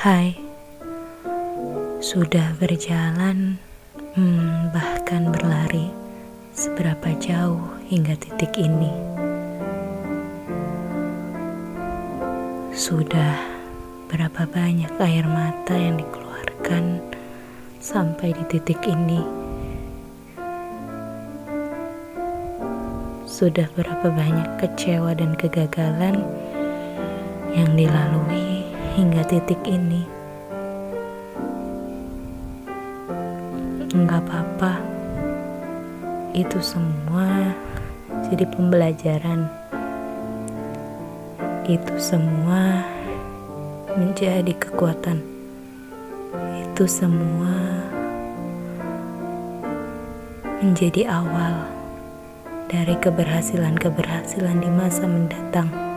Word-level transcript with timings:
Hai, 0.00 0.32
sudah 2.00 2.56
berjalan, 2.56 3.60
hmm, 4.16 4.72
bahkan 4.72 5.28
berlari 5.28 5.92
seberapa 6.56 7.12
jauh 7.20 7.60
hingga 7.86 8.16
titik 8.16 8.56
ini. 8.56 8.88
Sudah 12.72 13.38
berapa 14.08 14.48
banyak 14.48 14.90
air 14.98 15.28
mata 15.28 15.76
yang 15.76 16.00
dikeluarkan 16.00 17.04
sampai 17.78 18.34
di 18.34 18.44
titik 18.50 18.82
ini. 18.88 19.22
Sudah 23.30 23.70
berapa 23.78 24.10
banyak 24.10 24.58
kecewa 24.58 25.14
dan 25.14 25.38
kegagalan 25.38 26.26
yang 27.54 27.70
dilalui 27.78 28.49
hingga 29.00 29.24
titik 29.24 29.56
ini. 29.64 30.04
Enggak 33.96 34.28
apa-apa, 34.28 34.76
itu 36.36 36.60
semua 36.60 37.56
jadi 38.28 38.44
pembelajaran. 38.44 39.48
Itu 41.64 41.96
semua 41.96 42.84
menjadi 43.96 44.52
kekuatan. 44.52 45.24
Itu 46.60 46.84
semua 46.84 47.56
menjadi 50.60 51.08
awal 51.08 51.64
dari 52.68 52.92
keberhasilan-keberhasilan 53.00 54.60
di 54.60 54.68
masa 54.68 55.08
mendatang. 55.08 55.89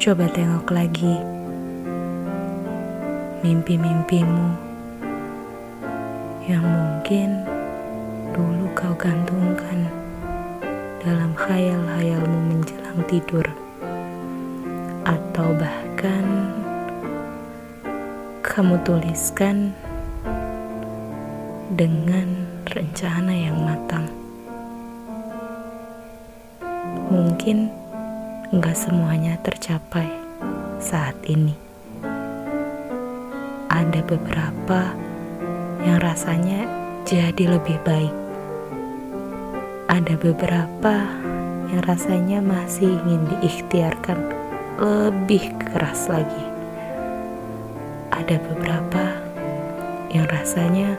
Coba 0.00 0.24
tengok 0.32 0.72
lagi 0.72 1.20
mimpi-mimpimu 3.44 4.48
yang 6.48 6.64
mungkin 6.64 7.44
dulu 8.32 8.64
kau 8.72 8.96
gantungkan 8.96 9.92
dalam 11.04 11.36
khayal-khayalmu 11.36 12.38
menjelang 12.48 13.00
tidur, 13.12 13.44
atau 15.04 15.52
bahkan 15.60 16.24
kamu 18.40 18.80
tuliskan 18.88 19.76
dengan 21.76 22.48
rencana 22.72 23.36
yang 23.36 23.60
matang. 23.68 24.08
Mungkin 27.12 27.79
nggak 28.50 28.74
semuanya 28.74 29.38
tercapai 29.46 30.10
saat 30.82 31.14
ini. 31.30 31.54
Ada 33.70 34.02
beberapa 34.02 34.90
yang 35.86 36.02
rasanya 36.02 36.66
jadi 37.06 37.46
lebih 37.46 37.78
baik. 37.86 38.10
Ada 39.86 40.18
beberapa 40.18 40.94
yang 41.70 41.82
rasanya 41.86 42.42
masih 42.42 42.90
ingin 42.90 43.22
diikhtiarkan 43.38 44.18
lebih 44.82 45.54
keras 45.70 46.10
lagi. 46.10 46.44
Ada 48.10 48.34
beberapa 48.50 49.14
yang 50.10 50.26
rasanya 50.26 50.98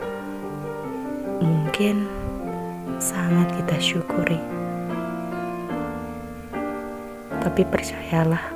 mungkin 1.43 2.07
sangat 3.03 3.51
kita 3.59 3.75
syukuri. 3.83 4.39
Tapi 7.41 7.65
percayalah, 7.65 8.53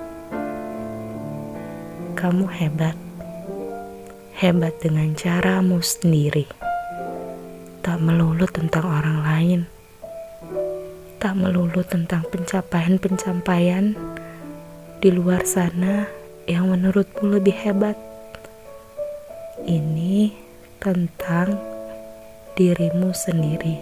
kamu 2.13 2.45
hebat. 2.53 2.93
Hebat 4.37 4.77
dengan 4.77 5.17
caramu 5.17 5.81
sendiri. 5.81 6.45
Tak 7.81 7.97
melulu 7.97 8.45
tentang 8.45 8.85
orang 8.85 9.17
lain. 9.25 9.61
Tak 11.17 11.33
melulu 11.33 11.81
tentang 11.81 12.29
pencapaian-pencapaian 12.29 13.97
di 15.01 15.09
luar 15.09 15.41
sana 15.49 16.05
yang 16.45 16.69
menurutmu 16.69 17.41
lebih 17.41 17.57
hebat. 17.57 17.97
Ini 19.65 20.29
tentang 20.77 21.57
dirimu 22.53 23.09
sendiri. 23.17 23.81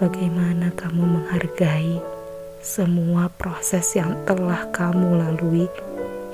Bagaimana 0.00 0.72
kamu 0.72 1.04
menghargai 1.04 2.19
semua 2.60 3.32
proses 3.40 3.96
yang 3.96 4.20
telah 4.28 4.68
kamu 4.68 5.16
lalui 5.16 5.64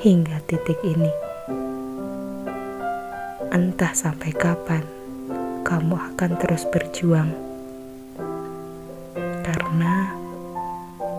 hingga 0.02 0.42
titik 0.50 0.74
ini. 0.82 1.06
Entah 3.54 3.94
sampai 3.94 4.34
kapan 4.34 4.82
kamu 5.62 5.94
akan 5.94 6.30
terus 6.42 6.66
berjuang, 6.74 7.30
karena 9.46 10.10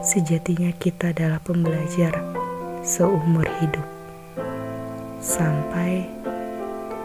sejatinya 0.03 0.75
kita 0.75 1.15
adalah 1.15 1.39
pembelajar 1.39 2.11
seumur 2.83 3.47
hidup. 3.63 3.87
Sampai 5.23 6.03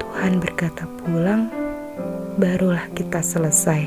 Tuhan 0.02 0.42
berkata 0.42 0.90
pulang, 1.06 1.46
barulah 2.34 2.90
kita 2.98 3.22
selesai. 3.22 3.86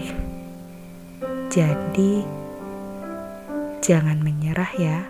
Jadi, 1.52 2.45
Jangan 3.86 4.18
menyerah 4.18 4.74
ya. 4.82 5.06